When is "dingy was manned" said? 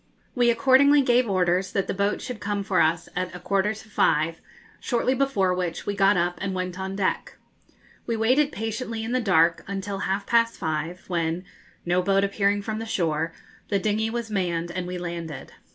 13.77-14.71